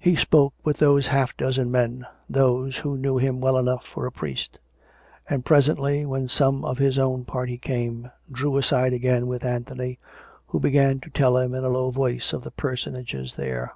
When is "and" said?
5.30-5.44